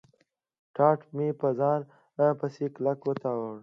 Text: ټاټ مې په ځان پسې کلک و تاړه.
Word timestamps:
ټاټ 0.75 0.99
مې 1.15 1.27
په 1.39 1.47
ځان 1.59 1.79
پسې 2.39 2.65
کلک 2.75 2.99
و 3.05 3.11
تاړه. 3.21 3.51